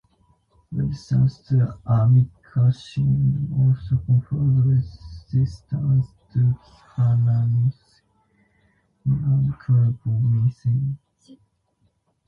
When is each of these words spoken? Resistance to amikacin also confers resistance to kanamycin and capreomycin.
Resistance 0.75 1.33
to 1.47 1.57
amikacin 1.97 3.19
also 3.59 3.93
confers 4.07 4.55
resistance 4.71 6.07
to 6.33 6.41
kanamycin 6.89 7.99
and 9.31 9.47
capreomycin. 9.61 10.83